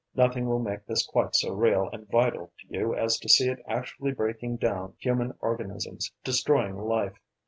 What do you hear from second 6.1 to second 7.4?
destroying life.